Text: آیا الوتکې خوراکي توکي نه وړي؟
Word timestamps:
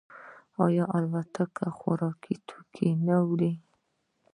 آیا 0.65 0.83
الوتکې 0.95 1.67
خوراکي 1.77 2.35
توکي 2.47 2.89
نه 3.05 3.17
وړي؟ 3.27 3.53